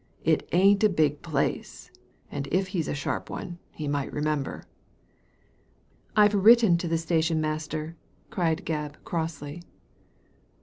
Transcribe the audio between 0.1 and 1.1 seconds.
It ain't a